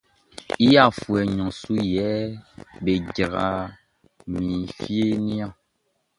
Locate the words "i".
0.67-0.69